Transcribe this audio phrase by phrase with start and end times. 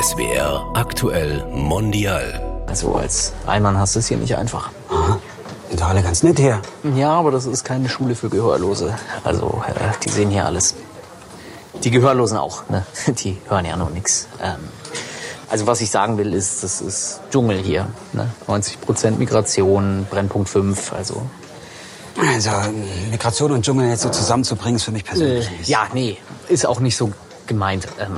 [0.00, 2.40] SWR aktuell mondial.
[2.66, 4.70] Also als Allmann hast du es hier nicht einfach.
[4.88, 5.18] Aha.
[5.68, 6.60] Sind alle ganz nett hier.
[6.96, 8.96] Ja, aber das ist keine Schule für Gehörlose.
[9.24, 10.74] Also äh, die sehen hier alles.
[11.84, 12.84] Die Gehörlosen auch, ne?
[13.06, 14.26] Die hören ja noch nichts.
[14.42, 14.56] Ähm,
[15.48, 17.86] also was ich sagen will, ist, das ist Dschungel hier.
[18.12, 18.30] Ne?
[18.48, 21.22] 90% Migration, Brennpunkt 5, also
[22.34, 22.50] Also
[23.10, 25.68] Migration und Dschungel jetzt so zusammenzubringen, ist für mich persönlich äh, nichts.
[25.68, 26.18] ja, nee,
[26.48, 27.12] ist auch nicht so
[27.46, 27.88] gemeint.
[27.98, 28.16] Ähm,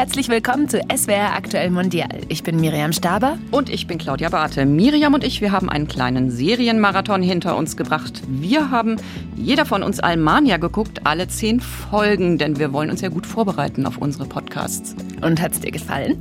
[0.00, 2.22] Herzlich willkommen zu SWR Aktuell Mondial.
[2.28, 3.36] Ich bin Miriam Staber.
[3.50, 4.64] Und ich bin Claudia Barthe.
[4.64, 8.22] Miriam und ich, wir haben einen kleinen Serienmarathon hinter uns gebracht.
[8.26, 8.96] Wir haben
[9.36, 13.84] jeder von uns Almania geguckt, alle zehn Folgen, denn wir wollen uns ja gut vorbereiten
[13.84, 14.96] auf unsere Podcasts.
[15.20, 16.16] Und hat's dir gefallen?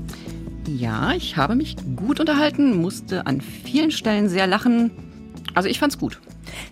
[0.67, 4.91] Ja, ich habe mich gut unterhalten, musste an vielen Stellen sehr lachen.
[5.53, 6.20] Also ich fand's gut.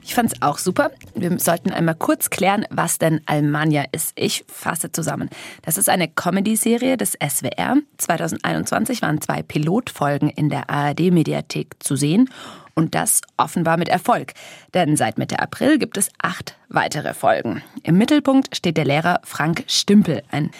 [0.03, 0.91] Ich fand's auch super.
[1.15, 4.13] Wir sollten einmal kurz klären, was denn Almania ist.
[4.15, 5.29] Ich fasse zusammen.
[5.63, 7.77] Das ist eine Comedy-Serie des SWR.
[7.97, 12.29] 2021 waren zwei Pilotfolgen in der ARD-Mediathek zu sehen.
[12.73, 14.33] Und das offenbar mit Erfolg.
[14.75, 17.63] Denn seit Mitte April gibt es acht weitere Folgen.
[17.81, 20.51] Im Mittelpunkt steht der Lehrer Frank Stümpel, ein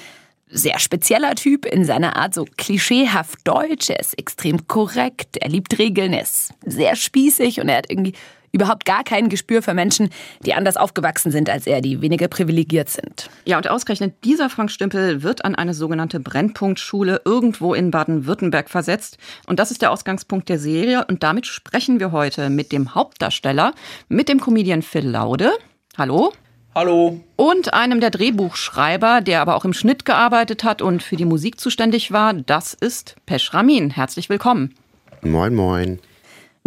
[0.49, 3.89] sehr spezieller Typ in seiner Art so klischeehaft deutsch.
[3.89, 8.13] Er ist extrem korrekt, er liebt Regeln, er ist sehr spießig und er hat irgendwie
[8.57, 10.09] überhaupt gar kein Gespür für Menschen,
[10.43, 13.29] die anders aufgewachsen sind als er, die weniger privilegiert sind.
[13.45, 19.17] Ja, und ausgerechnet dieser Frank Stümpel wird an eine sogenannte Brennpunktschule irgendwo in Baden-Württemberg versetzt.
[19.45, 21.05] Und das ist der Ausgangspunkt der Serie.
[21.07, 23.73] Und damit sprechen wir heute mit dem Hauptdarsteller,
[24.09, 25.51] mit dem Comedian Phil Laude.
[25.97, 26.33] Hallo.
[26.73, 27.21] Hallo.
[27.35, 31.59] Und einem der Drehbuchschreiber, der aber auch im Schnitt gearbeitet hat und für die Musik
[31.59, 32.33] zuständig war.
[32.33, 33.89] Das ist Pesh Ramin.
[33.89, 34.75] Herzlich willkommen.
[35.21, 35.99] Moin, moin.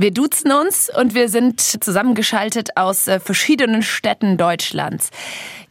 [0.01, 5.11] Wir duzen uns und wir sind zusammengeschaltet aus äh, verschiedenen Städten Deutschlands.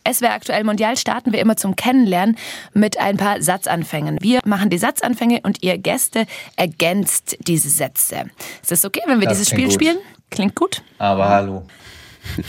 [0.08, 2.38] SWR aktuell mondial starten wir immer zum Kennenlernen
[2.76, 4.20] mit ein paar Satzanfängen.
[4.22, 8.26] Wir machen die Satzanfänge und ihr Gäste ergänzt diese Sätze.
[8.62, 9.74] Ist das okay, wenn wir Das dieses Spiel gut.
[9.74, 9.98] spielen?
[10.30, 10.84] Klingt gut.
[11.00, 11.64] Aber hallo.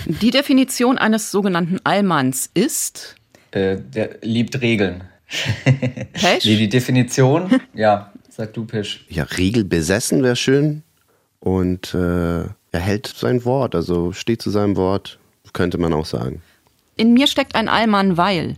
[0.04, 3.14] Die Definition eines sogenannten Allmanns ist.
[3.52, 5.04] Äh, der liebt Regeln.
[6.12, 6.44] Pesch?
[6.44, 7.58] Nee, die Definition?
[7.72, 9.06] Ja, sag du, Pisch.
[9.08, 10.82] Ja, regelbesessen wäre schön.
[11.40, 15.18] Und äh, er hält sein Wort, also steht zu seinem Wort,
[15.52, 16.42] könnte man auch sagen.
[16.96, 18.56] In mir steckt ein Allmann, weil.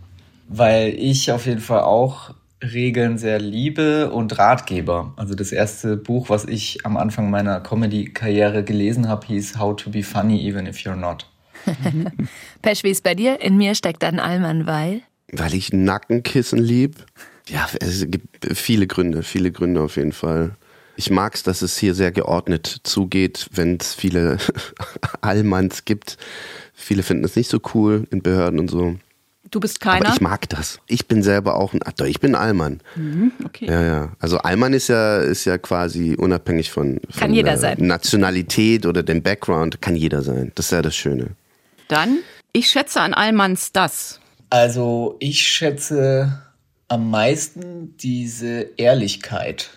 [0.49, 5.13] Weil ich auf jeden Fall auch Regeln sehr liebe und Ratgeber.
[5.15, 9.89] Also das erste Buch, was ich am Anfang meiner Comedy-Karriere gelesen habe, hieß How to
[9.89, 11.29] be funny even if you're not.
[12.61, 13.41] Pesch, wie ist bei dir?
[13.41, 15.01] In mir steckt ein Allmann, weil.
[15.31, 17.05] Weil ich Nackenkissen lieb.
[17.49, 20.51] Ja, es gibt viele Gründe, viele Gründe auf jeden Fall.
[20.95, 24.37] Ich mag's, dass es hier sehr geordnet zugeht, wenn es viele
[25.21, 26.17] Allmanns gibt.
[26.73, 28.95] Viele finden es nicht so cool in Behörden und so.
[29.49, 30.07] Du bist keiner.
[30.07, 30.79] Aber ich mag das.
[30.87, 32.81] Ich bin selber auch ein, ach doch, ich bin Allmann.
[33.45, 33.67] okay.
[33.67, 34.11] Ja, ja.
[34.19, 37.77] Also Allmann ist ja, ist ja quasi unabhängig von, von Kann jeder der sein.
[37.79, 40.51] Nationalität oder dem Background, kann jeder sein.
[40.55, 41.27] Das ist ja das Schöne.
[41.87, 42.19] Dann,
[42.51, 44.19] ich schätze an Allmanns das.
[44.49, 46.41] Also ich schätze
[46.87, 49.69] am meisten diese Ehrlichkeit.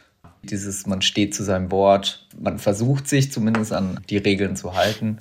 [0.51, 5.19] Dieses, man steht zu seinem Wort, man versucht sich zumindest an die Regeln zu halten.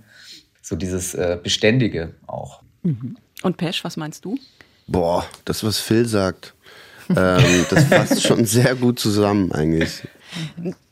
[0.62, 2.62] So dieses äh, Beständige auch.
[3.44, 4.38] Und Pesch, was meinst du?
[4.88, 6.54] Boah, das, was Phil sagt,
[7.10, 10.08] ähm, das fasst schon sehr gut zusammen eigentlich.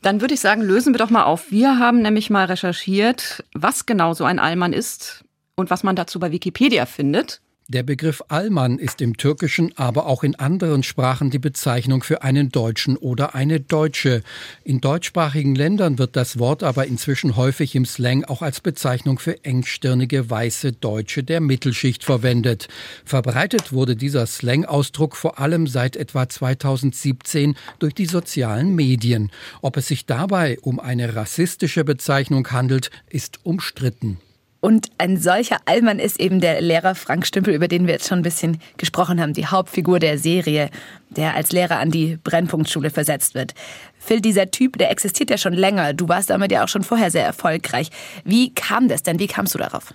[0.02, 1.50] Dann würde ich sagen, lösen wir doch mal auf.
[1.50, 5.24] Wir haben nämlich mal recherchiert, was genau so ein Allmann ist
[5.54, 7.40] und was man dazu bei Wikipedia findet.
[7.68, 12.50] Der Begriff Allmann ist im Türkischen, aber auch in anderen Sprachen die Bezeichnung für einen
[12.50, 14.22] Deutschen oder eine Deutsche.
[14.64, 19.46] In deutschsprachigen Ländern wird das Wort aber inzwischen häufig im Slang auch als Bezeichnung für
[19.46, 22.68] engstirnige weiße Deutsche der Mittelschicht verwendet.
[23.06, 29.32] Verbreitet wurde dieser Slang-Ausdruck vor allem seit etwa 2017 durch die sozialen Medien.
[29.62, 34.18] Ob es sich dabei um eine rassistische Bezeichnung handelt, ist umstritten.
[34.64, 38.20] Und ein solcher Allmann ist eben der Lehrer Frank Stümpel, über den wir jetzt schon
[38.20, 40.70] ein bisschen gesprochen haben, die Hauptfigur der Serie,
[41.10, 43.52] der als Lehrer an die Brennpunktschule versetzt wird.
[43.98, 45.92] Phil, dieser Typ, der existiert ja schon länger.
[45.92, 47.90] Du warst damit ja auch schon vorher sehr erfolgreich.
[48.24, 49.18] Wie kam das denn?
[49.18, 49.92] Wie kamst du darauf?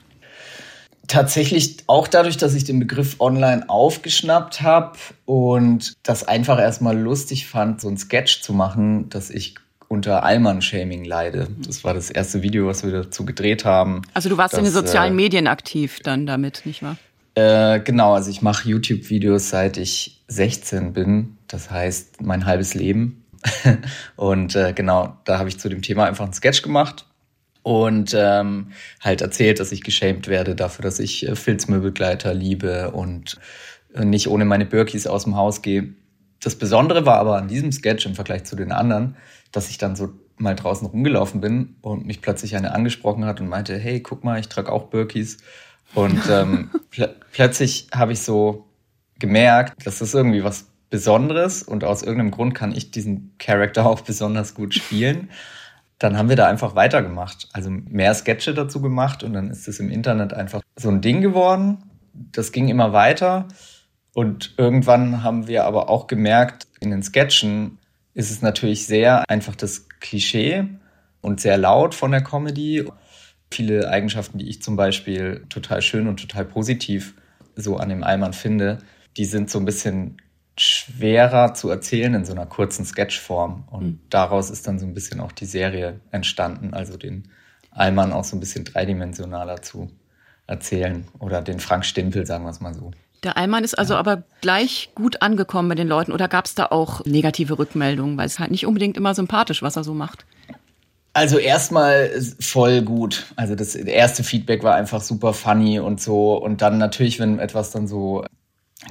[1.07, 7.47] Tatsächlich auch dadurch, dass ich den Begriff online aufgeschnappt habe und das einfach erstmal lustig
[7.47, 9.55] fand, so ein Sketch zu machen, dass ich
[9.89, 11.47] unter Allmann-Shaming leide.
[11.65, 14.03] Das war das erste Video, was wir dazu gedreht haben.
[14.13, 16.95] Also du warst in den sozialen äh, Medien aktiv dann damit, nicht wahr?
[17.35, 21.37] Äh, genau, also ich mache YouTube-Videos seit ich 16 bin.
[21.47, 23.25] Das heißt, mein halbes Leben.
[24.15, 27.05] und äh, genau, da habe ich zu dem Thema einfach einen Sketch gemacht
[27.63, 28.71] und ähm,
[29.01, 33.37] halt erzählt, dass ich geschämt werde dafür, dass ich äh, Filzmöbelgleiter liebe und
[33.93, 35.93] äh, nicht ohne meine Birkis aus dem Haus gehe.
[36.41, 39.15] Das Besondere war aber an diesem Sketch im Vergleich zu den anderen,
[39.51, 43.49] dass ich dann so mal draußen rumgelaufen bin und mich plötzlich eine angesprochen hat und
[43.49, 45.37] meinte, hey, guck mal, ich trage auch Birkis.
[45.93, 48.65] Und ähm, pl plötzlich habe ich so
[49.19, 54.01] gemerkt, das ist irgendwie was Besonderes und aus irgendeinem Grund kann ich diesen Charakter auch
[54.01, 55.29] besonders gut spielen.
[55.99, 59.79] Dann haben wir da einfach weitergemacht, also mehr Sketche dazu gemacht und dann ist es
[59.79, 61.83] im Internet einfach so ein Ding geworden.
[62.13, 63.47] Das ging immer weiter
[64.13, 67.77] und irgendwann haben wir aber auch gemerkt, in den Sketchen
[68.19, 70.65] ist es natürlich sehr einfach das Klischee
[71.21, 72.83] und sehr laut von der Comedy.
[73.49, 77.13] Viele Eigenschaften, die ich zum Beispiel total schön und total positiv
[77.55, 78.79] so an dem Allmann finde,
[79.15, 80.17] die sind so ein bisschen
[80.57, 83.63] schwerer zu erzählen in so einer kurzen Sketchform.
[83.71, 83.99] Und mhm.
[84.09, 87.29] daraus ist dann so ein bisschen auch die Serie entstanden, also den
[87.71, 89.89] Allmann auch so ein bisschen dreidimensionaler zu
[90.45, 92.91] erzählen oder den Frank Stimpel, sagen wir es mal so.
[93.23, 93.99] Der Allmann ist also ja.
[93.99, 98.27] aber gleich gut angekommen bei den Leuten oder gab es da auch negative Rückmeldungen, weil
[98.27, 100.25] es halt nicht unbedingt immer sympathisch, was er so macht?
[101.13, 103.25] Also erstmal voll gut.
[103.35, 106.35] Also das erste Feedback war einfach super funny und so.
[106.35, 108.23] Und dann natürlich, wenn etwas dann so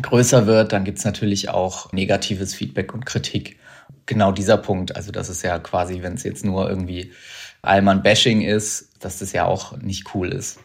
[0.02, 3.58] größer wird, dann gibt's natürlich auch negatives Feedback und Kritik.
[4.06, 7.12] Genau dieser Punkt, also das ist ja quasi, wenn es jetzt nur irgendwie
[7.62, 10.58] Allmann-Bashing ist, dass das ja auch nicht cool ist.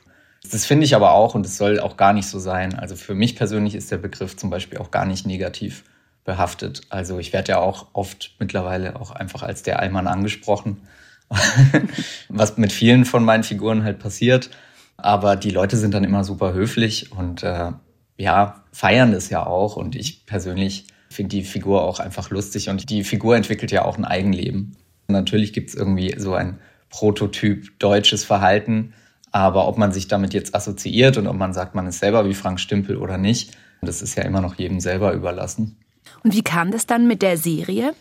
[0.51, 2.77] Das finde ich aber auch und es soll auch gar nicht so sein.
[2.77, 5.83] Also für mich persönlich ist der Begriff zum Beispiel auch gar nicht negativ
[6.25, 6.81] behaftet.
[6.89, 10.87] Also ich werde ja auch oft mittlerweile auch einfach als der Allmann angesprochen,
[12.29, 14.49] was mit vielen von meinen Figuren halt passiert.
[14.97, 17.71] Aber die Leute sind dann immer super höflich und äh,
[18.17, 19.75] ja, feiern es ja auch.
[19.75, 23.97] Und ich persönlich finde die Figur auch einfach lustig und die Figur entwickelt ja auch
[23.97, 24.75] ein Eigenleben.
[25.07, 26.59] Natürlich gibt es irgendwie so ein
[26.89, 28.93] Prototyp deutsches Verhalten,
[29.33, 32.35] aber ob man sich damit jetzt assoziiert und ob man sagt, man ist selber wie
[32.35, 35.75] Frank Stimpel oder nicht, das ist ja immer noch jedem selber überlassen.
[36.23, 37.93] Und wie kam das dann mit der Serie?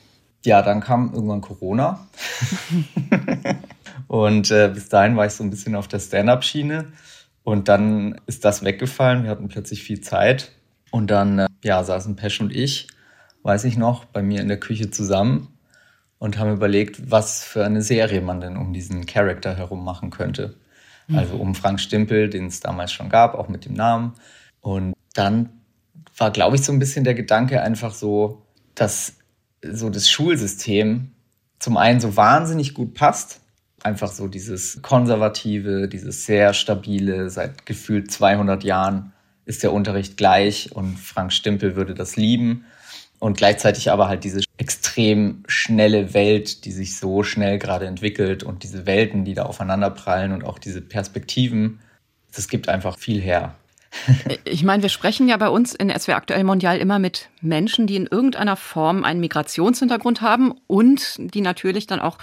[0.45, 2.07] Ja, dann kam irgendwann Corona.
[4.09, 6.93] und äh, bis dahin war ich so ein bisschen auf der Stand-up-Schiene.
[7.45, 9.25] Und dann ist das weggefallen.
[9.25, 10.53] Wir hatten plötzlich viel Zeit.
[10.91, 12.89] Und dann äh, ja, saßen Pesch und ich,
[13.43, 15.49] weiß ich noch, bei mir in der Küche zusammen
[16.19, 20.57] und haben überlegt, was für eine Serie man denn um diesen Charakter herum machen könnte.
[21.09, 21.19] Mhm.
[21.19, 24.15] Also um Frank Stimpel, den es damals schon gab, auch mit dem Namen.
[24.61, 25.51] Und dann
[26.17, 28.43] war, glaube ich, so ein bisschen der Gedanke einfach so,
[28.75, 29.15] dass
[29.63, 31.13] so das Schulsystem
[31.59, 33.43] zum einen so wahnsinnig gut passt
[33.85, 39.13] einfach so dieses konservative, dieses sehr stabile, seit gefühlt 200 Jahren
[39.45, 42.65] ist der Unterricht gleich und Frank Stimpel würde das lieben.
[43.23, 48.65] Und gleichzeitig aber halt diese extrem schnelle Welt, die sich so schnell gerade entwickelt und
[48.65, 51.79] diese Welten, die da aufeinander prallen und auch diese Perspektiven,
[52.35, 53.55] das gibt einfach viel her.
[54.45, 57.95] Ich meine, wir sprechen ja bei uns in SW Aktuell Mondial immer mit Menschen, die
[57.95, 62.19] in irgendeiner Form einen Migrationshintergrund haben und die natürlich dann auch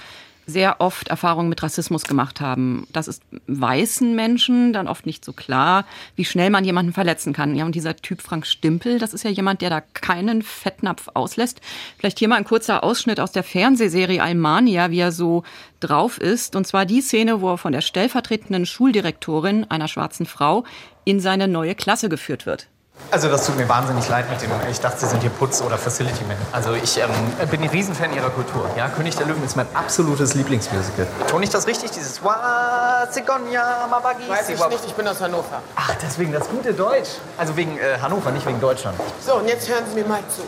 [0.50, 2.88] sehr oft Erfahrungen mit Rassismus gemacht haben.
[2.92, 5.86] Das ist weißen Menschen dann oft nicht so klar,
[6.16, 7.56] wie schnell man jemanden verletzen kann.
[7.56, 11.62] Ja, und dieser Typ Frank Stimpel, das ist ja jemand, der da keinen Fettnapf auslässt.
[11.98, 15.44] Vielleicht hier mal ein kurzer Ausschnitt aus der Fernsehserie Almania, wie er so
[15.80, 16.56] drauf ist.
[16.56, 20.66] Und zwar die Szene, wo er von der stellvertretenden Schuldirektorin, einer schwarzen Frau,
[21.06, 22.68] in seine neue Klasse geführt wird.
[23.12, 25.80] Also das tut mir wahnsinnig leid mit dem, ich dachte, Sie sind hier Putz- oder
[25.80, 26.38] Facility-Man.
[26.52, 27.10] Also ich ähm,
[27.50, 28.70] bin ein Riesenfan Ihrer Kultur.
[28.78, 31.08] Ja, König der Löwen ist mein absolutes Lieblingsmusical.
[31.28, 31.90] Tone ich das richtig?
[31.90, 34.30] Dieses Wa Zigonia Mabagi?
[34.30, 35.62] Weiß ich nicht, ich bin aus Hannover.
[35.76, 37.10] Ach, deswegen das gute Deutsch.
[37.36, 38.96] Also wegen äh, Hannover, nicht wegen Deutschland.
[39.26, 40.44] So, und jetzt hören Sie mir mal zu.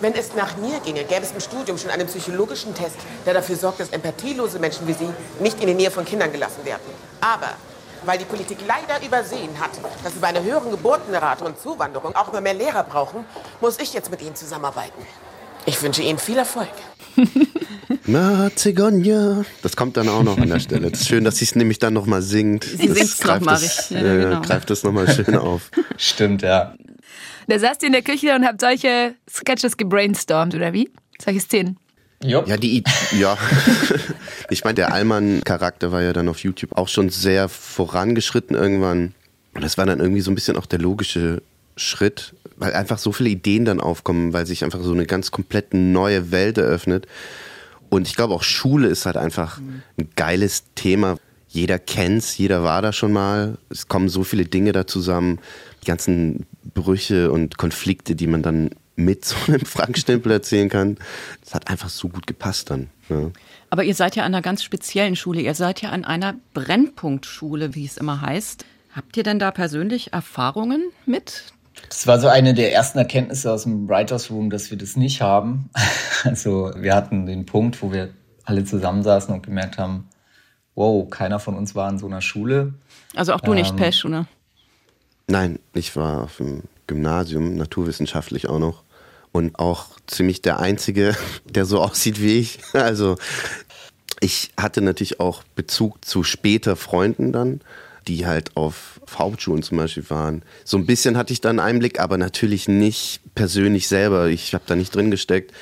[0.00, 3.56] Wenn es nach mir ginge, gäbe es im Studium schon einen psychologischen Test, der dafür
[3.56, 6.80] sorgt, dass empathielose Menschen wie Sie nicht in die Nähe von Kindern gelassen werden.
[7.20, 7.48] Aber
[8.04, 9.70] weil die Politik leider übersehen hat,
[10.04, 13.24] dass wir bei einer höheren Geburtenrate und Zuwanderung auch immer mehr Lehrer brauchen,
[13.60, 15.02] muss ich jetzt mit Ihnen zusammenarbeiten.
[15.66, 16.68] Ich wünsche Ihnen viel Erfolg.
[18.06, 19.44] Na, Zigeuner.
[19.62, 20.90] Das kommt dann auch noch an der Stelle.
[20.90, 22.64] Das ist schön, dass sie es nämlich dann nochmal singt.
[22.64, 23.90] Sie singt es nochmal richtig.
[23.90, 24.40] Ja, äh, genau.
[24.40, 25.70] Greift das nochmal schön auf.
[25.98, 26.74] Stimmt, ja.
[27.48, 30.90] Da saßt ihr in der Küche und habt solche Sketches gebrainstormt, oder wie?
[31.22, 31.78] Solche Szenen.
[32.22, 32.48] Jupp.
[32.48, 32.82] Ja, die,
[33.18, 33.36] ja.
[34.50, 39.14] ich meine, der Allmann-Charakter war ja dann auf YouTube auch schon sehr vorangeschritten irgendwann.
[39.54, 41.42] Und das war dann irgendwie so ein bisschen auch der logische
[41.76, 45.74] Schritt, weil einfach so viele Ideen dann aufkommen, weil sich einfach so eine ganz komplett
[45.74, 47.06] neue Welt eröffnet.
[47.88, 49.60] Und ich glaube auch Schule ist halt einfach
[49.96, 51.16] ein geiles Thema.
[51.48, 53.56] Jeder kennt's, jeder war da schon mal.
[53.70, 55.38] Es kommen so viele Dinge da zusammen,
[55.82, 60.98] die ganzen Brüche und Konflikte, die man dann mit so einem Frank-Stempel erzählen kann.
[61.44, 62.88] Das hat einfach so gut gepasst dann.
[63.08, 63.30] Ja.
[63.70, 65.40] Aber ihr seid ja an einer ganz speziellen Schule.
[65.40, 68.64] Ihr seid ja an einer Brennpunktschule, wie es immer heißt.
[68.94, 71.44] Habt ihr denn da persönlich Erfahrungen mit
[71.88, 75.22] Das war so eine der ersten Erkenntnisse aus dem Writers Room, dass wir das nicht
[75.22, 75.70] haben.
[76.24, 78.08] Also wir hatten den Punkt, wo wir
[78.42, 80.08] alle zusammensaßen und gemerkt haben,
[80.74, 82.74] wow, keiner von uns war in so einer Schule.
[83.14, 84.26] Also auch du nicht, Ähm, Pesch, oder?
[85.28, 88.82] Nein, ich war auf dem Gymnasium, naturwissenschaftlich auch noch.
[89.32, 92.60] Und auch ziemlich der Einzige, der so aussieht wie ich.
[92.72, 93.16] Also
[94.20, 97.60] ich hatte natürlich auch Bezug zu später Freunden dann,
[98.08, 100.42] die halt auf Hauptschulen zum Beispiel waren.
[100.64, 104.28] So ein bisschen hatte ich da einen Einblick, aber natürlich nicht persönlich selber.
[104.28, 105.52] Ich habe da nicht drin gesteckt.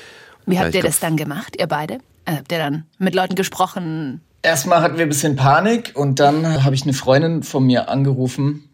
[0.47, 1.95] Wie habt ihr glaub, das dann gemacht, ihr beide?
[2.25, 4.21] Äh, Habt ihr dann mit Leuten gesprochen?
[4.43, 8.69] Erstmal hatten wir ein bisschen Panik und dann habe ich eine Freundin von mir angerufen.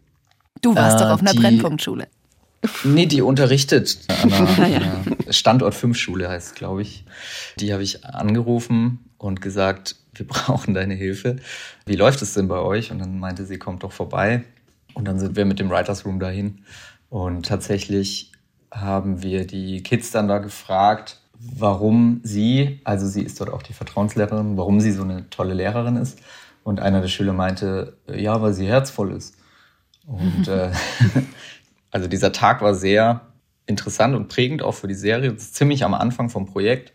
[0.61, 2.07] Du warst Äh, doch auf einer Brennpunktschule.
[2.83, 4.77] Nee, die unterrichtet an einer, Ja.
[4.79, 7.05] einer Standort 5 Schule heißt, glaube ich.
[7.59, 11.37] Die habe ich angerufen und gesagt, wir brauchen deine Hilfe.
[11.85, 12.91] Wie läuft es denn bei euch?
[12.91, 14.43] Und dann meinte sie, kommt doch vorbei.
[14.93, 16.59] Und dann sind wir mit dem Writers Room dahin.
[17.09, 18.31] Und tatsächlich
[18.71, 23.73] haben wir die Kids dann da gefragt, warum sie, also sie ist dort auch die
[23.73, 26.19] Vertrauenslehrerin, warum sie so eine tolle Lehrerin ist.
[26.63, 29.35] Und einer der Schüler meinte, ja, weil sie herzvoll ist.
[30.07, 30.71] Und äh,
[31.93, 33.21] also dieser Tag war sehr
[33.67, 35.31] interessant und prägend auch für die Serie.
[35.31, 36.91] Das ist ziemlich am Anfang vom Projekt.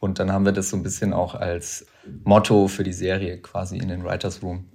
[0.00, 1.86] Und dann haben wir das so ein bisschen auch als
[2.24, 4.66] Motto für die Serie quasi in den Writers Room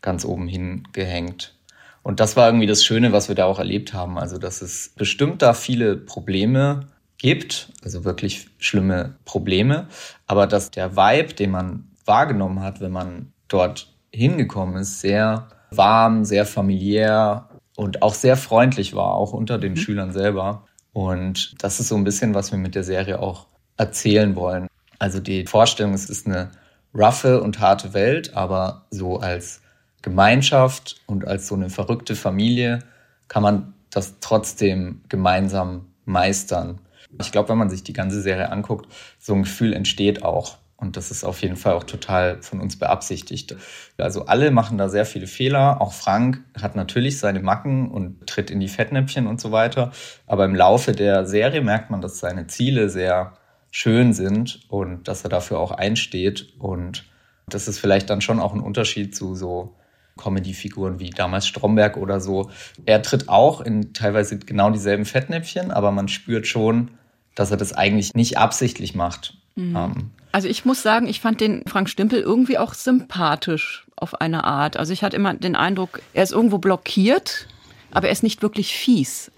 [0.00, 1.56] ganz oben hingehängt.
[2.02, 4.18] Und das war irgendwie das Schöne, was wir da auch erlebt haben.
[4.18, 9.86] Also, dass es bestimmt da viele Probleme gibt, also wirklich schlimme Probleme,
[10.26, 16.24] aber dass der Vibe, den man wahrgenommen hat, wenn man dort hingekommen ist, sehr warm,
[16.24, 20.66] sehr familiär und auch sehr freundlich war, auch unter den Schülern selber.
[20.92, 24.68] Und das ist so ein bisschen, was wir mit der Serie auch erzählen wollen.
[24.98, 26.50] Also die Vorstellung, es ist eine
[26.94, 29.62] roughe und harte Welt, aber so als
[30.02, 32.80] Gemeinschaft und als so eine verrückte Familie
[33.28, 36.80] kann man das trotzdem gemeinsam meistern.
[37.20, 40.58] Ich glaube, wenn man sich die ganze Serie anguckt, so ein Gefühl entsteht auch.
[40.82, 43.54] Und das ist auf jeden Fall auch total von uns beabsichtigt.
[43.98, 45.80] Also alle machen da sehr viele Fehler.
[45.80, 49.92] Auch Frank hat natürlich seine Macken und tritt in die Fettnäpfchen und so weiter.
[50.26, 53.34] Aber im Laufe der Serie merkt man, dass seine Ziele sehr
[53.70, 56.52] schön sind und dass er dafür auch einsteht.
[56.58, 57.04] Und
[57.46, 59.76] das ist vielleicht dann schon auch ein Unterschied zu so
[60.16, 62.50] Comedy-Figuren wie damals Stromberg oder so.
[62.86, 66.90] Er tritt auch in teilweise genau dieselben Fettnäpfchen, aber man spürt schon,
[67.36, 69.38] dass er das eigentlich nicht absichtlich macht.
[69.56, 74.44] Ähm, Also ich muss sagen, ich fand den Frank Stümpel irgendwie auch sympathisch auf eine
[74.44, 74.76] Art.
[74.76, 77.46] Also ich hatte immer den Eindruck, er ist irgendwo blockiert,
[77.90, 79.30] aber er ist nicht wirklich fies.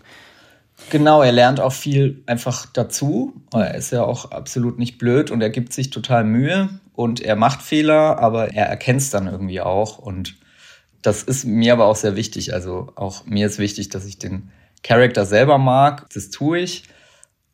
[0.90, 3.34] Genau, er lernt auch viel einfach dazu.
[3.52, 7.36] Er ist ja auch absolut nicht blöd und er gibt sich total Mühe und er
[7.36, 9.98] macht Fehler, aber er erkennt es dann irgendwie auch.
[9.98, 10.36] Und
[11.02, 12.54] das ist mir aber auch sehr wichtig.
[12.54, 14.50] Also auch mir ist wichtig, dass ich den
[14.82, 16.06] Charakter selber mag.
[16.12, 16.84] Das tue ich.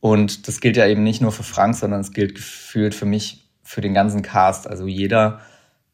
[0.01, 3.49] Und das gilt ja eben nicht nur für Frank, sondern es gilt gefühlt für mich,
[3.63, 4.67] für den ganzen Cast.
[4.67, 5.41] Also jeder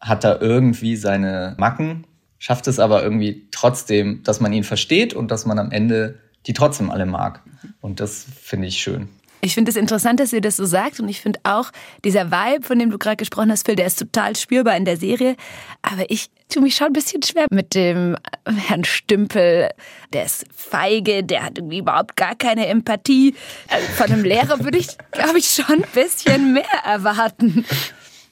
[0.00, 2.06] hat da irgendwie seine Macken,
[2.38, 6.52] schafft es aber irgendwie trotzdem, dass man ihn versteht und dass man am Ende die
[6.52, 7.42] trotzdem alle mag.
[7.80, 9.08] Und das finde ich schön.
[9.40, 11.70] Ich finde es interessant, dass ihr das so sagt und ich finde auch,
[12.04, 14.96] dieser Vibe, von dem du gerade gesprochen hast, Phil, der ist total spürbar in der
[14.96, 15.36] Serie.
[15.82, 19.68] Aber ich tue mich schon ein bisschen schwer mit dem Herrn Stümpel.
[20.12, 23.34] Der ist feige, der hat irgendwie überhaupt gar keine Empathie.
[23.68, 27.64] Also von einem Lehrer würde ich, glaube ich, schon ein bisschen mehr erwarten.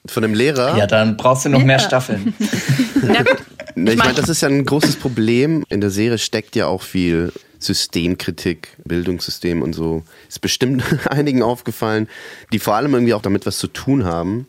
[0.06, 0.76] Von dem Lehrer?
[0.76, 2.34] Ja, dann brauchst du noch mehr Staffeln.
[3.02, 3.38] Na gut,
[3.74, 5.64] ich meine, das ist ja ein großes Problem.
[5.68, 7.32] In der Serie steckt ja auch viel
[7.64, 10.02] Systemkritik, Bildungssystem und so.
[10.28, 12.08] Ist bestimmt einigen aufgefallen,
[12.52, 14.48] die vor allem irgendwie auch damit was zu tun haben.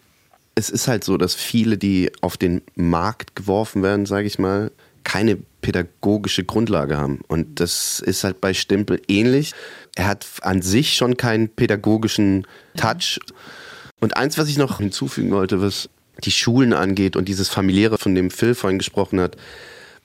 [0.55, 4.71] Es ist halt so, dass viele, die auf den Markt geworfen werden, sage ich mal,
[5.03, 7.19] keine pädagogische Grundlage haben.
[7.27, 9.53] Und das ist halt bei Stempel ähnlich.
[9.95, 12.45] Er hat an sich schon keinen pädagogischen
[12.77, 13.19] Touch.
[13.99, 15.89] Und eins, was ich noch hinzufügen wollte, was
[16.23, 19.37] die Schulen angeht und dieses familiäre, von dem Phil vorhin gesprochen hat,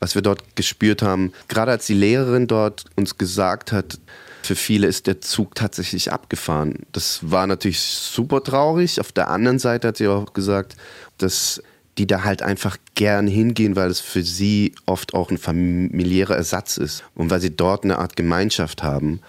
[0.01, 3.99] was wir dort gespürt haben, gerade als die Lehrerin dort uns gesagt hat,
[4.43, 6.87] für viele ist der Zug tatsächlich abgefahren.
[6.93, 8.99] Das war natürlich super traurig.
[8.99, 10.77] Auf der anderen Seite hat sie auch gesagt,
[11.19, 11.63] dass
[11.99, 16.79] die da halt einfach gern hingehen, weil es für sie oft auch ein familiärer Ersatz
[16.79, 19.21] ist und weil sie dort eine Art Gemeinschaft haben,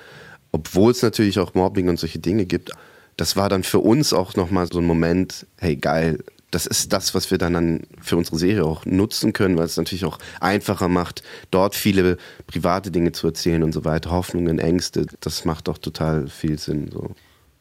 [0.54, 2.72] obwohl es natürlich auch Mobbing und solche Dinge gibt.
[3.18, 7.16] Das war dann für uns auch nochmal so ein Moment, hey geil, das ist das,
[7.16, 10.90] was wir dann, dann für unsere Serie auch nutzen können, weil es natürlich auch einfacher
[10.90, 15.06] macht, dort viele private Dinge zu erzählen und so weiter, Hoffnungen, Ängste.
[15.22, 16.92] Das macht doch total viel Sinn.
[16.92, 17.16] So.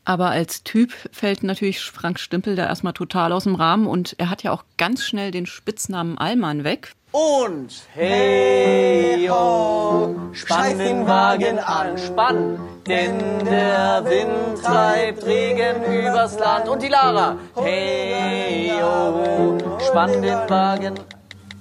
[0.05, 4.31] Aber als Typ fällt natürlich Frank Stümpel da erstmal total aus dem Rahmen und er
[4.31, 6.93] hat ja auch ganz schnell den Spitznamen Allmann weg.
[7.13, 16.69] Und hey ho, spann den Wagen an, spann, denn der Wind treibt Regen übers Land.
[16.69, 20.95] Und die Lara, hey ho, spann den Wagen.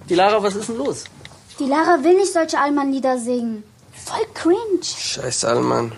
[0.08, 1.06] Die Lara, was ist denn los?
[1.60, 3.64] Die Lara will nicht solche Allmann-Lieder singen.
[3.92, 4.84] Voll cringe.
[4.84, 5.92] Scheiß Allmann.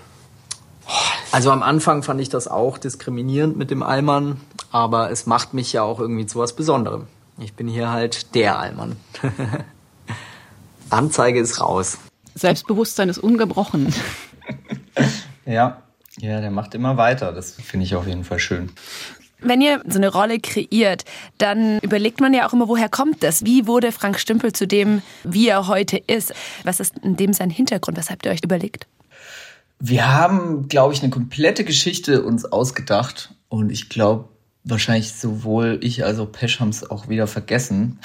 [1.31, 5.71] Also am Anfang fand ich das auch diskriminierend mit dem Allmann, aber es macht mich
[5.73, 7.07] ja auch irgendwie zu was Besonderem.
[7.39, 8.97] Ich bin hier halt der Allmann.
[10.89, 11.97] Anzeige ist raus.
[12.35, 13.93] Selbstbewusstsein ist ungebrochen.
[15.43, 15.81] Ja,
[16.19, 17.31] ja, der macht immer weiter.
[17.31, 18.71] Das finde ich auf jeden Fall schön.
[19.39, 21.03] Wenn ihr so eine Rolle kreiert,
[21.39, 23.43] dann überlegt man ja auch immer, woher kommt das?
[23.43, 26.33] Wie wurde Frank Stümpel zu dem, wie er heute ist?
[26.63, 27.97] Was ist in dem sein Hintergrund?
[27.97, 28.85] Was habt ihr euch überlegt?
[29.83, 34.29] Wir haben, glaube ich, eine komplette Geschichte uns ausgedacht und ich glaube,
[34.63, 37.99] wahrscheinlich sowohl ich als auch Pesch haben es auch wieder vergessen.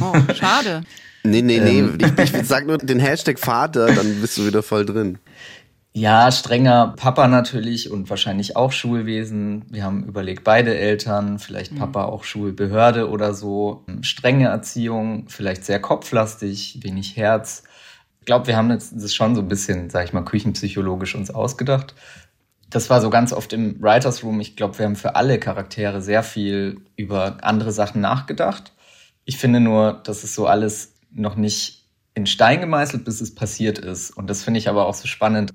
[0.00, 0.82] Oh, schade.
[1.22, 1.80] Nee, nee, nee.
[1.80, 1.98] Ähm.
[2.00, 5.18] Ich, ich sag nur den Hashtag Vater, dann bist du wieder voll drin.
[5.92, 9.66] Ja, strenger Papa natürlich und wahrscheinlich auch Schulwesen.
[9.68, 13.84] Wir haben überlegt, beide Eltern, vielleicht Papa auch Schulbehörde oder so.
[14.00, 17.64] Strenge Erziehung, vielleicht sehr kopflastig, wenig Herz.
[18.30, 21.96] Ich glaube, wir haben das schon so ein bisschen, sag ich mal, küchenpsychologisch uns ausgedacht.
[22.68, 24.38] Das war so ganz oft im Writers Room.
[24.38, 28.72] Ich glaube, wir haben für alle Charaktere sehr viel über andere Sachen nachgedacht.
[29.24, 33.80] Ich finde nur, dass es so alles noch nicht in Stein gemeißelt, bis es passiert
[33.80, 34.12] ist.
[34.12, 35.52] Und das finde ich aber auch so spannend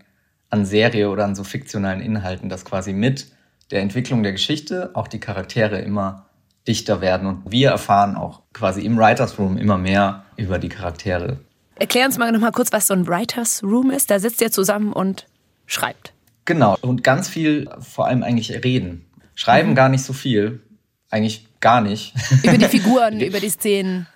[0.50, 3.28] an Serie oder an so fiktionalen Inhalten, dass quasi mit
[3.72, 6.26] der Entwicklung der Geschichte auch die Charaktere immer
[6.68, 11.40] dichter werden und wir erfahren auch quasi im Writers Room immer mehr über die Charaktere.
[11.78, 14.10] Erklär uns mal noch mal kurz, was so ein Writers Room ist.
[14.10, 15.28] Da sitzt ihr zusammen und
[15.66, 16.14] schreibt.
[16.46, 19.06] Genau und ganz viel, vor allem eigentlich reden.
[19.34, 19.76] Schreiben mhm.
[19.76, 20.62] gar nicht so viel,
[21.10, 22.14] eigentlich gar nicht.
[22.44, 24.08] Über die Figuren, über die Szenen.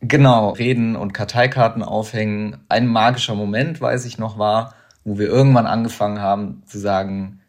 [0.00, 2.58] Genau, reden und Karteikarten aufhängen.
[2.68, 7.40] Ein magischer Moment, weiß ich noch, war, wo wir irgendwann angefangen haben zu sagen,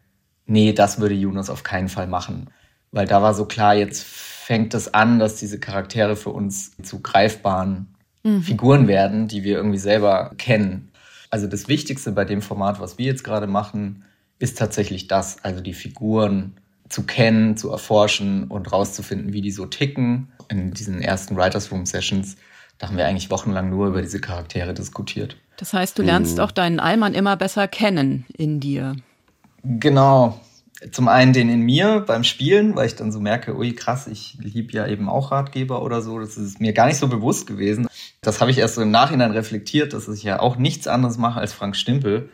[0.46, 2.50] nee, das würde Yunus auf keinen Fall machen.
[2.92, 7.00] Weil da war so klar, jetzt fängt es an, dass diese Charaktere für uns zu
[7.00, 7.93] greifbaren
[8.24, 8.42] mhm.
[8.42, 10.90] Figuren werden, die wir irgendwie selber kennen.
[11.30, 14.04] Also das Wichtigste bei dem Format, was wir jetzt gerade machen,
[14.38, 16.54] ist tatsächlich das, also die Figuren
[16.88, 20.28] zu kennen, zu erforschen und rauszufinden, wie die so ticken.
[20.48, 22.36] In diesen ersten Writers Room Sessions,
[22.78, 25.36] da haben wir eigentlich wochenlang nur über diese Charaktere diskutiert.
[25.56, 26.42] Das heißt, du lernst mhm.
[26.42, 28.96] auch deinen Allmann immer besser kennen in dir.
[29.62, 30.40] Genau.
[30.90, 34.36] Zum einen den in mir beim Spielen, weil ich dann so merke, ui krass, ich
[34.40, 36.18] liebe ja eben auch Ratgeber oder so.
[36.18, 37.86] Das ist mir gar nicht so bewusst gewesen.
[38.20, 41.40] Das habe ich erst so im Nachhinein reflektiert, dass ich ja auch nichts anderes mache
[41.40, 42.28] als Frank Stimpel,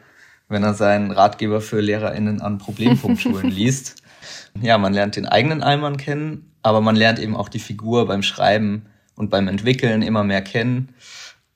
[0.49, 4.03] wenn er seinen Ratgeber für LehrerInnen an Problempunktschulen liest.
[4.61, 8.23] Ja, man lernt den eigenen Allmann kennen, aber man lernt eben auch die Figur beim
[8.23, 10.95] Schreiben und beim Entwickeln immer mehr kennen.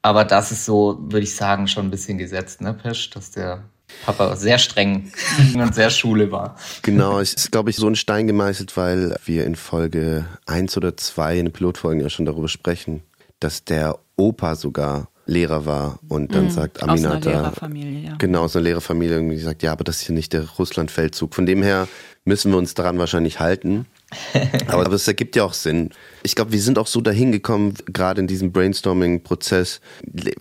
[0.02, 3.64] Aber das ist so, würde ich sagen, schon ein bisschen gesetzt, ne, Pesch, dass der
[4.04, 5.12] Papa sehr streng
[5.54, 6.56] und sehr Schule war.
[6.82, 10.96] Genau, es ist, glaube ich, so ein Stein gemeißelt, weil wir in Folge eins oder
[10.96, 13.02] zwei in den Pilotfolgen ja schon darüber sprechen,
[13.40, 17.16] dass der Opa sogar Lehrer war und dann mhm, sagt Aminata.
[17.16, 18.14] Aus einer Lehrerfamilie, ja.
[18.18, 21.34] Genau, aus einer Lehrerfamilie irgendwie sagt, ja, aber das ist hier nicht der Russlandfeldzug.
[21.34, 21.88] Von dem her
[22.24, 23.86] müssen wir uns daran wahrscheinlich halten.
[24.68, 25.90] aber, aber es ergibt ja auch Sinn.
[26.22, 29.80] Ich glaube, wir sind auch so dahin gekommen, gerade in diesem Brainstorming-Prozess.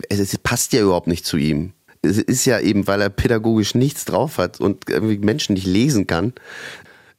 [0.08, 1.72] Es, es passt ja überhaupt nicht zu ihm.
[2.04, 6.06] Es ist ja eben, weil er pädagogisch nichts drauf hat und irgendwie Menschen nicht lesen
[6.06, 6.32] kann,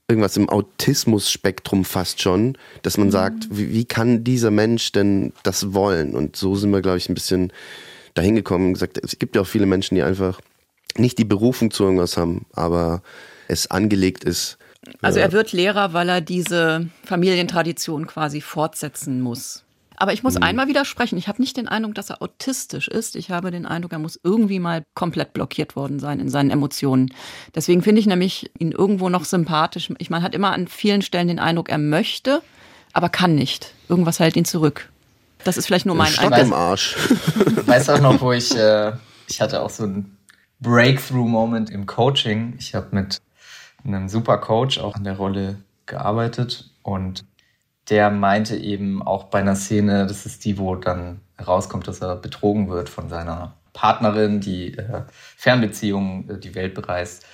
[0.08, 5.74] irgendwas im Autismus-Spektrum fast schon, dass man sagt, wie, wie, kann dieser Mensch denn das
[5.74, 6.14] wollen?
[6.14, 7.52] Und so sind wir, glaube ich, ein bisschen
[8.14, 10.40] dahin gekommen und gesagt, es gibt ja auch viele Menschen, die einfach
[10.98, 13.02] nicht die Berufung zu irgendwas haben, aber
[13.48, 14.58] es angelegt ist.
[15.02, 19.65] Also er wird Lehrer, weil er diese Familientradition quasi fortsetzen muss.
[20.06, 20.44] Aber ich muss mhm.
[20.44, 21.18] einmal widersprechen.
[21.18, 23.16] Ich habe nicht den Eindruck, dass er autistisch ist.
[23.16, 27.12] Ich habe den Eindruck, er muss irgendwie mal komplett blockiert worden sein in seinen Emotionen.
[27.56, 29.92] Deswegen finde ich nämlich ihn irgendwo noch sympathisch.
[29.98, 32.44] Ich meine, hat immer an vielen Stellen den Eindruck, er möchte,
[32.94, 33.74] aber kann nicht.
[33.90, 34.92] Irgendwas hält ihn zurück.
[35.44, 36.46] Das ist vielleicht nur mein Stock Eindruck.
[36.46, 36.96] im Arsch.
[37.58, 38.92] Ich weiß auch noch, wo ich, äh,
[39.28, 40.20] ich hatte auch so einen
[40.60, 42.54] Breakthrough-Moment im Coaching.
[42.60, 43.18] Ich habe mit
[43.84, 47.26] einem super Coach auch an der Rolle gearbeitet und
[47.90, 52.16] der meinte eben auch bei einer Szene, das ist die, wo dann herauskommt, dass er
[52.16, 55.04] betrogen wird von seiner Partnerin, die äh,
[55.38, 57.26] Fernbeziehungen äh, die Welt bereist.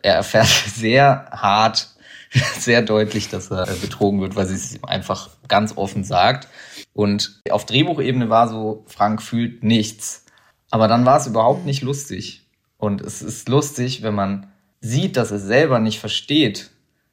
[0.00, 1.94] Er erfährt sehr hart,
[2.58, 6.48] sehr deutlich, dass er äh, betrogen wird, weil sie es ihm einfach ganz offen sagt.
[6.94, 10.24] Und auf Drehbuchebene war so, Frank fühlt nichts.
[10.70, 12.46] Aber dann war es überhaupt nicht lustig.
[12.76, 14.46] Und es ist lustig, wenn man
[14.80, 16.70] sieht, dass er selber nicht versteht,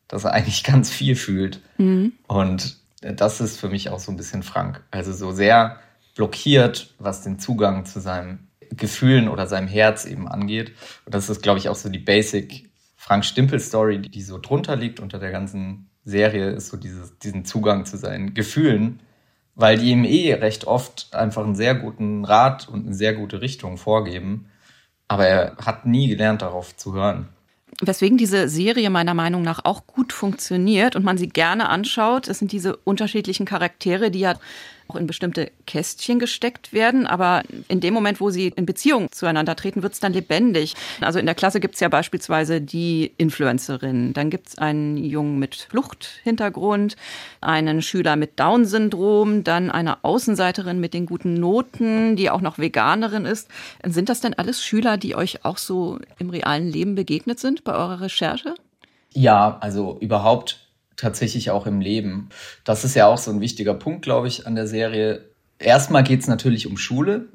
[0.07, 1.59] dass er eigentlich ganz viel fühlt.
[1.77, 2.13] Mhm.
[2.27, 2.77] Und
[3.13, 4.83] das ist für mich auch so ein bisschen Frank.
[4.91, 5.79] Also so sehr
[6.15, 10.71] blockiert, was den Zugang zu seinen Gefühlen oder seinem Herz eben angeht.
[11.05, 14.99] Und das ist, glaube ich, auch so die Basic Frank Stimpel-Story, die so drunter liegt
[14.99, 18.99] unter der ganzen Serie, ist so dieses, diesen Zugang zu seinen Gefühlen,
[19.53, 23.41] weil die ihm eh recht oft einfach einen sehr guten Rat und eine sehr gute
[23.41, 24.49] Richtung vorgeben.
[25.07, 27.29] Aber er hat nie gelernt, darauf zu hören.
[27.81, 32.39] Weswegen diese Serie meiner Meinung nach auch gut funktioniert und man sie gerne anschaut, das
[32.39, 34.35] sind diese unterschiedlichen Charaktere, die ja
[34.87, 37.07] auch in bestimmte Kästchen gesteckt werden.
[37.07, 40.75] Aber in dem Moment, wo sie in Beziehung zueinander treten, wird es dann lebendig.
[41.01, 44.13] Also in der Klasse gibt es ja beispielsweise die Influencerin.
[44.13, 46.95] Dann gibt es einen Jungen mit Fluchthintergrund,
[47.41, 53.25] einen Schüler mit Down-Syndrom, dann eine Außenseiterin mit den guten Noten, die auch noch Veganerin
[53.25, 53.49] ist.
[53.83, 57.73] Sind das denn alles Schüler, die euch auch so im realen Leben begegnet sind bei
[57.73, 58.55] eurer Recherche?
[59.13, 60.64] Ja, also überhaupt
[60.97, 62.29] tatsächlich auch im Leben.
[62.63, 65.25] Das ist ja auch so ein wichtiger Punkt, glaube ich, an der Serie.
[65.59, 67.29] Erstmal geht es natürlich um Schule,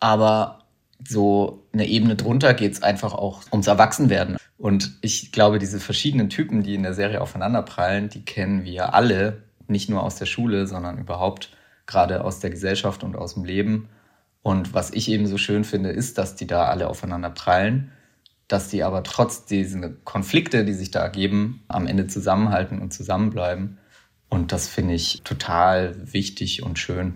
[0.00, 0.64] aber
[1.06, 4.36] so eine Ebene drunter geht es einfach auch ums Erwachsenwerden.
[4.58, 9.42] Und ich glaube, diese verschiedenen Typen, die in der Serie aufeinanderprallen, die kennen wir alle,
[9.66, 11.50] nicht nur aus der Schule, sondern überhaupt
[11.86, 13.88] gerade aus der Gesellschaft und aus dem Leben.
[14.42, 17.92] Und was ich eben so schön finde, ist, dass die da alle aufeinander prallen
[18.48, 23.78] dass die aber trotz dieser Konflikte, die sich da ergeben, am Ende zusammenhalten und zusammenbleiben.
[24.28, 27.14] Und das finde ich total wichtig und schön.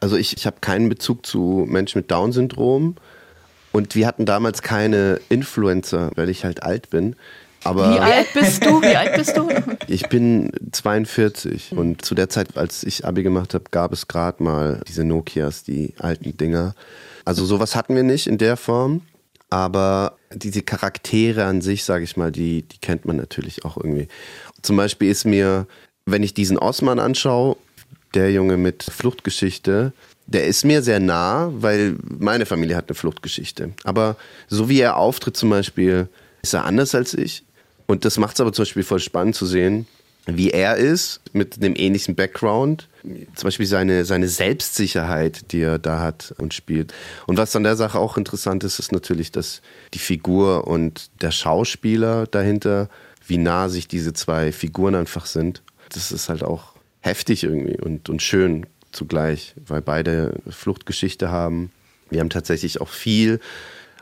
[0.00, 2.96] Also ich, ich habe keinen Bezug zu Menschen mit Down-Syndrom
[3.72, 7.16] und wir hatten damals keine Influencer, weil ich halt alt bin.
[7.64, 8.80] Aber Wie alt bist du?
[8.82, 9.48] Wie alt bist du?
[9.88, 14.42] Ich bin 42 und zu der Zeit, als ich Abi gemacht habe, gab es gerade
[14.42, 16.74] mal diese Nokias, die alten Dinger.
[17.24, 19.00] Also sowas hatten wir nicht in der Form.
[19.50, 24.08] Aber diese Charaktere an sich, sage ich mal, die, die kennt man natürlich auch irgendwie.
[24.62, 25.66] Zum Beispiel ist mir,
[26.04, 27.56] wenn ich diesen Osman anschaue,
[28.14, 29.92] der Junge mit Fluchtgeschichte,
[30.26, 33.72] der ist mir sehr nah, weil meine Familie hat eine Fluchtgeschichte.
[33.84, 34.16] Aber
[34.48, 36.08] so wie er auftritt zum Beispiel,
[36.42, 37.44] ist er anders als ich.
[37.86, 39.86] Und das macht es aber zum Beispiel voll spannend zu sehen,
[40.36, 42.88] wie er ist, mit einem ähnlichen Background.
[43.02, 46.92] Zum Beispiel seine, seine Selbstsicherheit, die er da hat und spielt.
[47.26, 49.62] Und was an der Sache auch interessant ist, ist natürlich, dass
[49.94, 52.90] die Figur und der Schauspieler dahinter,
[53.26, 55.62] wie nah sich diese zwei Figuren einfach sind.
[55.90, 61.70] Das ist halt auch heftig irgendwie und, und schön zugleich, weil beide Fluchtgeschichte haben.
[62.10, 63.40] Wir haben tatsächlich auch viel,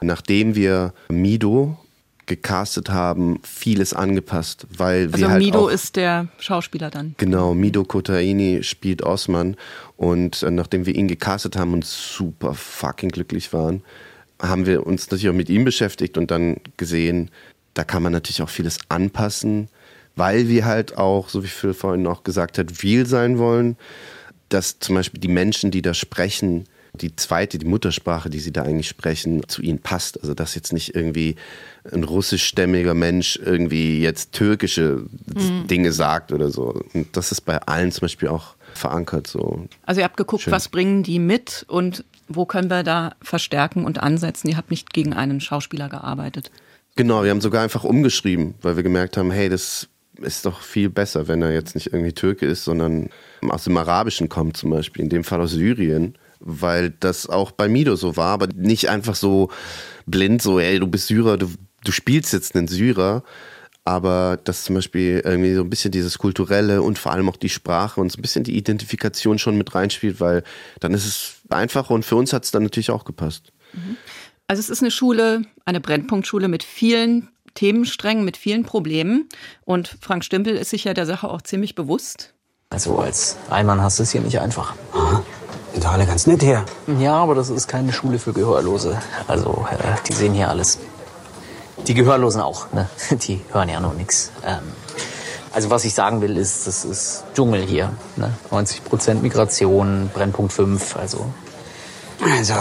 [0.01, 1.79] nachdem wir Mido
[2.27, 7.15] gecastet haben, vieles angepasst, weil also wir halt Mido auch, ist der Schauspieler dann.
[7.19, 9.57] Genau, Mido Kotaini spielt Osman
[9.97, 13.83] und äh, nachdem wir ihn gecastet haben und super fucking glücklich waren,
[14.43, 17.31] haben wir uns natürlich auch mit ihm beschäftigt und dann gesehen,
[17.75, 19.69] da kann man natürlich auch vieles anpassen,
[20.17, 23.77] weil wir halt auch, so wie Phil vorhin auch gesagt hat, real sein wollen,
[24.49, 26.65] dass zum Beispiel die Menschen, die da sprechen,
[26.97, 30.21] die zweite, die Muttersprache, die sie da eigentlich sprechen, zu ihnen passt.
[30.21, 31.37] Also dass jetzt nicht irgendwie
[31.93, 35.05] ein russischstämmiger Mensch irgendwie jetzt türkische
[35.35, 35.67] mhm.
[35.67, 36.83] Dinge sagt oder so.
[36.95, 39.67] Und das ist bei allen zum Beispiel auch verankert so.
[39.85, 40.53] Also ihr habt geguckt, Schön.
[40.53, 44.49] was bringen die mit und wo können wir da verstärken und ansetzen?
[44.49, 46.51] Ihr habt nicht gegen einen Schauspieler gearbeitet.
[46.97, 49.89] Genau, wir haben sogar einfach umgeschrieben, weil wir gemerkt haben, hey, das
[50.23, 53.11] ist doch viel besser, wenn er jetzt nicht irgendwie Türke ist, sondern
[53.49, 57.69] aus dem Arabischen kommt zum Beispiel, in dem Fall aus Syrien weil das auch bei
[57.69, 59.51] Mido so war, aber nicht einfach so
[60.07, 61.51] blind, so, ey, du bist Syrer, du,
[61.85, 63.23] du spielst jetzt einen Syrer,
[63.85, 67.49] aber dass zum Beispiel irgendwie so ein bisschen dieses Kulturelle und vor allem auch die
[67.49, 70.43] Sprache und so ein bisschen die Identifikation schon mit reinspielt, weil
[70.81, 73.53] dann ist es einfacher und für uns hat es dann natürlich auch gepasst.
[73.73, 73.97] Mhm.
[74.49, 79.29] Also es ist eine Schule, eine Brennpunktschule mit vielen Themensträngen, mit vielen Problemen
[79.65, 82.35] und Frank Stümpel ist sich ja der Sache auch ziemlich bewusst.
[82.71, 84.75] Also als Einmann hast du es hier nicht einfach.
[85.77, 86.65] Sind doch alle ganz nett hier.
[86.99, 88.99] Ja, aber das ist keine Schule für Gehörlose.
[89.29, 89.77] Also, äh,
[90.09, 90.79] die sehen hier alles.
[91.87, 92.89] Die Gehörlosen auch, ne?
[93.11, 94.33] Die hören ja noch nichts.
[94.43, 94.63] Ähm,
[95.53, 97.93] also was ich sagen will, ist, das ist Dschungel hier.
[98.17, 98.33] Ne?
[98.51, 101.27] 90 Prozent Migration, Brennpunkt 5, also...
[102.23, 102.55] Also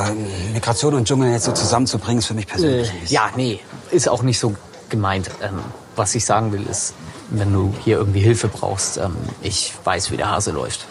[0.53, 4.23] Migration und Dschungel jetzt so zusammenzubringen, ist für mich persönlich äh, Ja, nee, ist auch
[4.23, 4.55] nicht so
[4.89, 5.31] gemeint.
[5.41, 5.61] Ähm,
[5.95, 6.93] was ich sagen will, ist,
[7.29, 10.85] wenn du hier irgendwie Hilfe brauchst, ähm, ich weiß, wie der Hase läuft.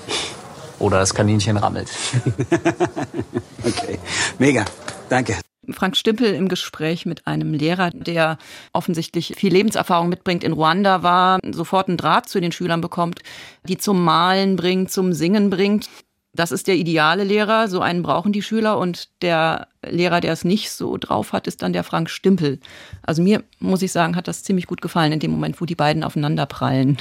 [0.79, 1.89] Oder das Kaninchen rammelt.
[3.65, 3.99] okay,
[4.39, 4.65] mega.
[5.09, 5.37] Danke.
[5.73, 8.39] Frank Stimpel im Gespräch mit einem Lehrer, der
[8.73, 13.21] offensichtlich viel Lebenserfahrung mitbringt, in Ruanda war, sofort einen Draht zu den Schülern bekommt,
[13.67, 15.89] die zum Malen bringt, zum Singen bringt.
[16.35, 20.45] Das ist der ideale Lehrer, so einen brauchen die Schüler und der Lehrer, der es
[20.45, 22.59] nicht so drauf hat, ist dann der Frank Stimpel.
[23.03, 25.77] Also mir, muss ich sagen, hat das ziemlich gut gefallen in dem Moment, wo die
[25.77, 26.99] beiden aufeinander prallen.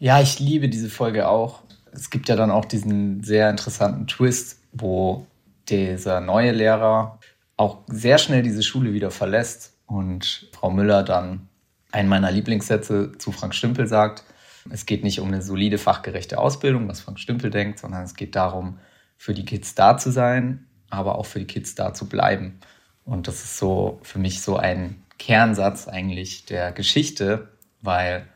[0.00, 1.60] Ja, ich liebe diese Folge auch.
[1.94, 5.26] Es gibt ja dann auch diesen sehr interessanten Twist, wo
[5.68, 7.18] dieser neue Lehrer
[7.56, 11.48] auch sehr schnell diese Schule wieder verlässt und Frau Müller dann
[11.92, 14.24] einen meiner Lieblingssätze zu Frank Stimpel sagt,
[14.70, 18.34] es geht nicht um eine solide fachgerechte Ausbildung, was Frank Stümpel denkt, sondern es geht
[18.34, 18.78] darum,
[19.16, 22.58] für die Kids da zu sein, aber auch für die Kids da zu bleiben.
[23.04, 27.48] Und das ist so für mich so ein Kernsatz eigentlich der Geschichte,
[27.82, 28.26] weil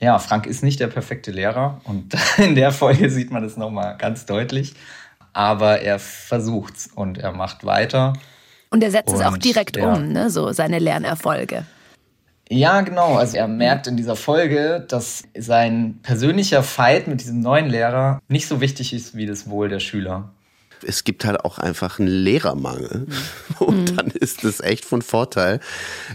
[0.00, 3.96] ja, Frank ist nicht der perfekte Lehrer und in der Folge sieht man das nochmal
[3.98, 4.74] ganz deutlich.
[5.32, 8.14] Aber er versucht's und er macht weiter.
[8.70, 9.92] Und er setzt und, es auch direkt ja.
[9.92, 10.30] um, ne?
[10.30, 11.64] so seine Lernerfolge.
[12.48, 13.14] Ja, genau.
[13.14, 18.48] Also er merkt in dieser Folge, dass sein persönlicher Fight mit diesem neuen Lehrer nicht
[18.48, 20.30] so wichtig ist wie das Wohl der Schüler.
[20.84, 23.06] Es gibt halt auch einfach einen Lehrermangel.
[23.06, 23.14] Mhm.
[23.58, 25.60] Und dann ist es echt von Vorteil,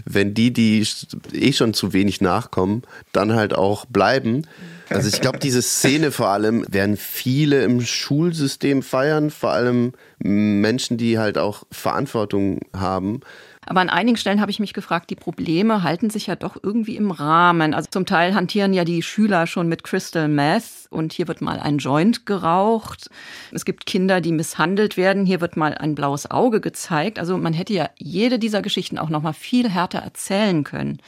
[0.04, 0.86] wenn die, die
[1.32, 4.46] eh schon zu wenig nachkommen, dann halt auch bleiben.
[4.88, 10.96] Also ich glaube, diese Szene vor allem werden viele im Schulsystem feiern, vor allem Menschen,
[10.96, 13.20] die halt auch Verantwortung haben.
[13.68, 16.96] Aber an einigen Stellen habe ich mich gefragt, die Probleme halten sich ja doch irgendwie
[16.96, 17.74] im Rahmen.
[17.74, 21.58] Also zum Teil hantieren ja die Schüler schon mit Crystal Meth und hier wird mal
[21.58, 23.10] ein Joint geraucht.
[23.50, 25.26] Es gibt Kinder, die misshandelt werden.
[25.26, 27.18] Hier wird mal ein blaues Auge gezeigt.
[27.18, 30.98] Also man hätte ja jede dieser Geschichten auch noch mal viel härter erzählen können.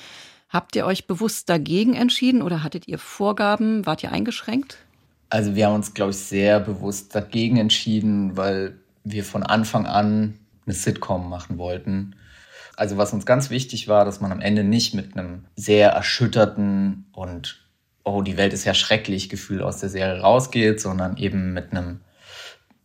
[0.48, 3.84] Habt ihr euch bewusst dagegen entschieden oder hattet ihr Vorgaben?
[3.84, 4.78] Wart ihr eingeschränkt?
[5.28, 10.38] Also wir haben uns, glaube ich, sehr bewusst dagegen entschieden, weil wir von Anfang an
[10.64, 12.16] eine Sitcom machen wollten.
[12.76, 17.06] Also was uns ganz wichtig war, dass man am Ende nicht mit einem sehr erschütterten
[17.12, 17.68] und
[18.04, 22.00] oh, die Welt ist ja schrecklich Gefühl aus der Serie rausgeht, sondern eben mit einem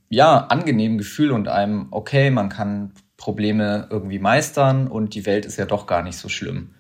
[0.10, 5.58] ja, angenehmen Gefühl und einem okay, man kann Probleme irgendwie meistern und die Welt ist
[5.58, 6.72] ja doch gar nicht so schlimm.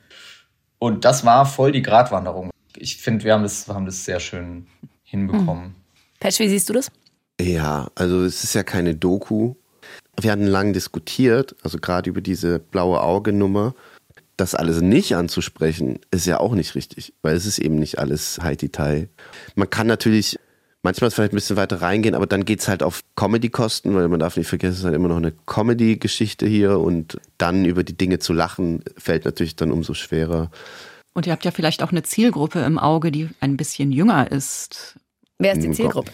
[0.83, 2.49] Und das war voll die Gratwanderung.
[2.75, 4.67] Ich finde, wir haben das, haben das sehr schön
[5.05, 5.67] hinbekommen.
[5.67, 5.75] Mhm.
[6.19, 6.91] Pesch, wie siehst du das?
[7.39, 9.55] Ja, also es ist ja keine Doku,
[10.19, 13.75] wir hatten lang diskutiert, also gerade über diese blaue Auge-Nummer.
[14.35, 18.39] Das alles nicht anzusprechen, ist ja auch nicht richtig, weil es ist eben nicht alles
[18.41, 19.07] Haiti-Tai.
[19.55, 20.37] Man kann natürlich
[20.83, 24.19] manchmal vielleicht ein bisschen weiter reingehen, aber dann geht es halt auf Comedy-Kosten, weil man
[24.19, 27.97] darf nicht vergessen, es ist halt immer noch eine Comedy-Geschichte hier und dann über die
[27.97, 30.51] Dinge zu lachen, fällt natürlich dann umso schwerer.
[31.13, 34.95] Und ihr habt ja vielleicht auch eine Zielgruppe im Auge, die ein bisschen jünger ist.
[35.39, 36.11] Wer ist die Zielgruppe?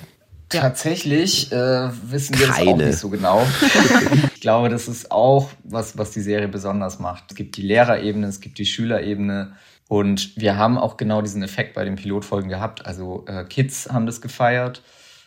[0.50, 2.66] Tatsächlich äh, wissen wir Keine.
[2.66, 3.48] das auch nicht so genau.
[4.34, 7.26] ich glaube, das ist auch was, was die Serie besonders macht.
[7.30, 9.54] Es gibt die Lehrerebene, es gibt die Schülerebene.
[9.90, 12.86] Und wir haben auch genau diesen Effekt bei den Pilotfolgen gehabt.
[12.86, 14.82] Also äh, Kids haben das gefeiert.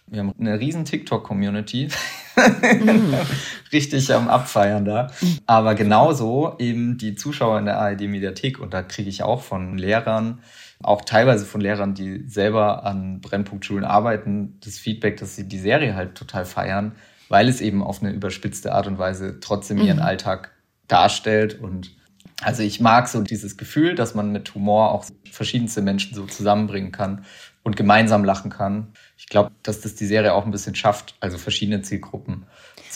[0.07, 1.88] Wir haben eine riesen TikTok-Community.
[2.37, 3.14] Mhm.
[3.72, 5.11] Richtig am Abfeiern da.
[5.46, 8.59] Aber genauso eben die Zuschauer in der ARD-Mediathek.
[8.59, 10.40] Und da kriege ich auch von Lehrern
[10.83, 15.94] auch teilweise von Lehrern, die selber an Brennpunktschulen arbeiten, das Feedback, dass sie die Serie
[15.94, 16.92] halt total feiern,
[17.29, 20.03] weil es eben auf eine überspitzte Art und Weise trotzdem ihren mhm.
[20.03, 20.51] Alltag
[20.88, 21.61] darstellt.
[21.61, 21.92] Und
[22.40, 26.92] also ich mag so dieses Gefühl, dass man mit Humor auch verschiedenste Menschen so zusammenbringen
[26.92, 27.25] kann
[27.62, 28.88] und gemeinsam lachen kann.
[29.16, 32.47] Ich glaube, dass das die Serie auch ein bisschen schafft, also verschiedene Zielgruppen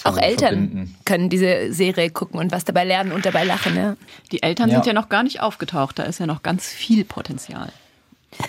[0.05, 0.95] auch Eltern verbinden.
[1.05, 3.75] können diese Serie gucken und was dabei lernen und dabei lachen.
[3.75, 3.97] Ne?
[4.33, 4.77] Die Eltern ja.
[4.77, 7.73] sind ja noch gar nicht aufgetaucht, da ist ja noch ganz viel Potenzial.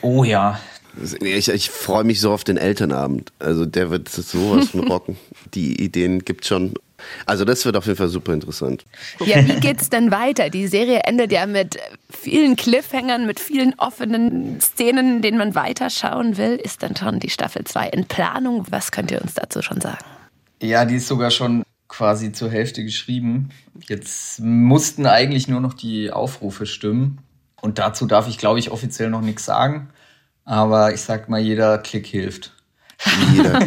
[0.01, 0.59] Oh ja.
[1.21, 3.31] Ich, ich freue mich so auf den Elternabend.
[3.39, 5.17] Also der wird sowas von rocken.
[5.53, 6.73] Die Ideen gibt schon.
[7.25, 8.85] Also das wird auf jeden Fall super interessant.
[9.25, 10.49] Ja, wie geht's denn weiter?
[10.49, 11.77] Die Serie endet ja mit
[12.09, 16.55] vielen Cliffhängern, mit vielen offenen Szenen, denen man weiterschauen will.
[16.55, 18.65] Ist dann schon die Staffel 2 in Planung?
[18.69, 20.03] Was könnt ihr uns dazu schon sagen?
[20.61, 23.49] Ja, die ist sogar schon quasi zur Hälfte geschrieben.
[23.87, 27.19] Jetzt mussten eigentlich nur noch die Aufrufe stimmen.
[27.61, 29.89] Und dazu darf ich, glaube ich, offiziell noch nichts sagen.
[30.45, 32.53] Aber ich sag mal, jeder Klick hilft.
[33.33, 33.59] Jeder.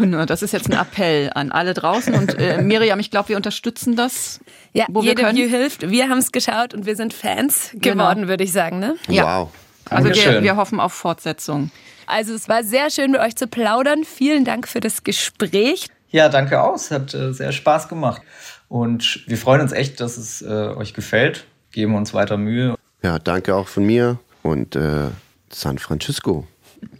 [0.00, 2.14] Kuno, das ist jetzt ein Appell an alle draußen.
[2.14, 4.40] Und äh, Miriam, ich glaube, wir unterstützen das.
[4.72, 5.90] Ja, wo jede wir View hilft.
[5.90, 8.04] Wir haben es geschaut und wir sind Fans genau.
[8.04, 8.78] geworden, würde ich sagen.
[8.78, 8.96] Ne?
[9.08, 9.42] Ja.
[9.42, 9.50] Wow.
[9.90, 11.70] Also wir, wir hoffen auf Fortsetzung.
[12.06, 14.04] Also es war sehr schön mit euch zu plaudern.
[14.04, 15.88] Vielen Dank für das Gespräch.
[16.08, 16.76] Ja, danke auch.
[16.76, 18.22] Es hat äh, sehr Spaß gemacht.
[18.68, 21.44] Und wir freuen uns echt, dass es äh, euch gefällt.
[21.72, 22.74] Geben uns weiter Mühe.
[23.02, 25.08] Ja, danke auch von mir und äh,
[25.50, 26.46] San Francisco.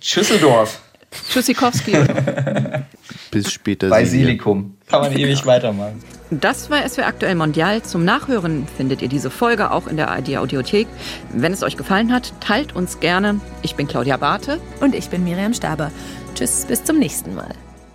[0.02, 0.82] Schüsseldorf.
[1.31, 1.92] Tschüssikowski.
[3.31, 3.88] Bis später.
[3.88, 4.77] Basilikum.
[4.88, 6.03] Kann man ewig weitermachen.
[6.31, 7.83] Das war SWR Aktuell Mondial.
[7.83, 10.87] Zum Nachhören findet ihr diese Folge auch in der ARD Audiothek.
[11.33, 13.40] Wenn es euch gefallen hat, teilt uns gerne.
[13.62, 14.61] Ich bin Claudia Barthe.
[14.81, 15.90] Und ich bin Miriam Staber.
[16.35, 17.55] Tschüss, bis zum nächsten Mal.